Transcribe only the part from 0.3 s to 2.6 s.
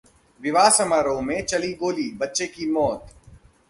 विवाह समारोह में चली गोली, बच्चे